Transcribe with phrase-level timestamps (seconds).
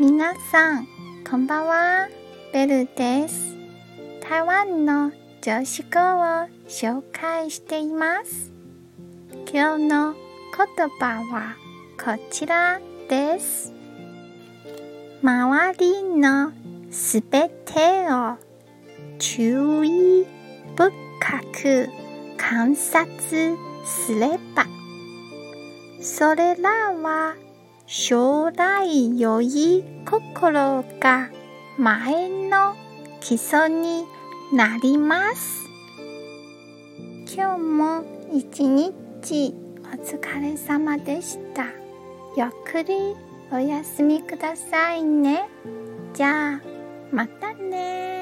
[0.00, 0.88] 皆さん、
[1.30, 2.08] こんばんは。
[2.54, 3.54] ベルです。
[4.26, 5.12] 台湾の
[5.42, 8.50] 女子語を紹介しています。
[9.52, 11.54] 今日の言葉は
[12.02, 13.74] こちらです。
[15.22, 16.52] 周りの
[16.90, 18.38] すべてを
[19.18, 20.26] 注意
[20.76, 20.90] 深
[21.52, 21.90] く
[22.38, 23.04] 観察
[23.84, 24.64] すれば、
[26.00, 27.34] それらは
[27.92, 31.28] 将来良い心が
[31.76, 32.76] 前の
[33.18, 34.04] 基礎に
[34.52, 35.68] なります。
[37.34, 39.52] 今日も一日
[39.82, 41.64] お疲れ様でした。
[42.36, 43.16] ゆっくり
[43.50, 45.48] お休みくださいね。
[46.14, 46.60] じゃあ、
[47.10, 48.19] またね